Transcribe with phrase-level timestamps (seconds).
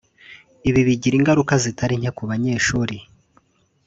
[0.69, 2.97] Ibi bigira ingaruka zitari nke ku banyeshuri